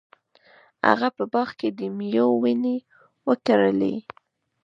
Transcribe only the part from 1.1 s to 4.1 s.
په باغ کې د میوو ونې وکرلې.